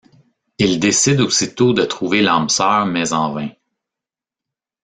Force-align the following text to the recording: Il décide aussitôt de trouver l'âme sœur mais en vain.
Il 0.57 0.79
décide 0.79 1.21
aussitôt 1.21 1.73
de 1.73 1.83
trouver 1.85 2.23
l'âme 2.23 2.49
sœur 2.49 2.87
mais 2.87 3.13
en 3.13 3.33
vain. 3.33 3.49